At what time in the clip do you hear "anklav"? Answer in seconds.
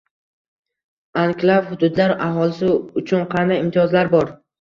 1.23-1.67